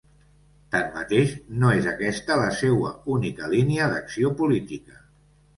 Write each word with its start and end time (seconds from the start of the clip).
Tanmateix, 0.75 1.35
no 1.63 1.69
és 1.81 1.89
aquesta 1.91 2.37
la 2.41 2.49
seua 2.63 2.95
única 3.17 3.51
línia 3.55 3.91
d'acció 3.93 4.37
política. 4.41 4.99